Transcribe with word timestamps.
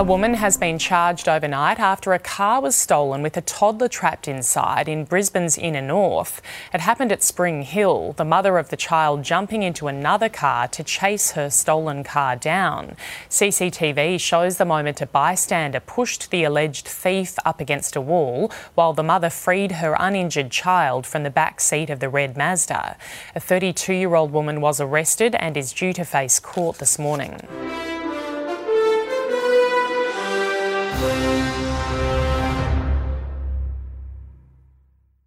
A 0.00 0.02
woman 0.02 0.32
has 0.32 0.56
been 0.56 0.78
charged 0.78 1.28
overnight 1.28 1.78
after 1.78 2.14
a 2.14 2.18
car 2.18 2.62
was 2.62 2.74
stolen 2.74 3.20
with 3.20 3.36
a 3.36 3.42
toddler 3.42 3.86
trapped 3.86 4.28
inside 4.28 4.88
in 4.88 5.04
Brisbane's 5.04 5.58
inner 5.58 5.82
north. 5.82 6.40
It 6.72 6.80
happened 6.80 7.12
at 7.12 7.22
Spring 7.22 7.60
Hill, 7.60 8.14
the 8.14 8.24
mother 8.24 8.56
of 8.56 8.70
the 8.70 8.78
child 8.78 9.24
jumping 9.24 9.62
into 9.62 9.88
another 9.88 10.30
car 10.30 10.68
to 10.68 10.82
chase 10.82 11.32
her 11.32 11.50
stolen 11.50 12.02
car 12.02 12.34
down. 12.34 12.96
CCTV 13.28 14.18
shows 14.18 14.56
the 14.56 14.64
moment 14.64 15.02
a 15.02 15.06
bystander 15.06 15.80
pushed 15.80 16.30
the 16.30 16.44
alleged 16.44 16.88
thief 16.88 17.34
up 17.44 17.60
against 17.60 17.94
a 17.94 18.00
wall 18.00 18.50
while 18.74 18.94
the 18.94 19.02
mother 19.02 19.28
freed 19.28 19.72
her 19.72 19.94
uninjured 19.98 20.50
child 20.50 21.06
from 21.06 21.24
the 21.24 21.30
back 21.30 21.60
seat 21.60 21.90
of 21.90 22.00
the 22.00 22.08
red 22.08 22.38
Mazda. 22.38 22.96
A 23.34 23.40
32 23.40 23.92
year 23.92 24.14
old 24.14 24.32
woman 24.32 24.62
was 24.62 24.80
arrested 24.80 25.34
and 25.34 25.58
is 25.58 25.74
due 25.74 25.92
to 25.92 26.06
face 26.06 26.40
court 26.40 26.78
this 26.78 26.98
morning. 26.98 27.69
Thank 31.00 32.14
you. 32.14 32.19